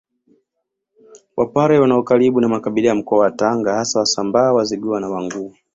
[1.37, 5.55] Wapare wana ukaribu na makabila ya Mkoa wa Tanga hasa Wasambaa Wazigua na Wanguu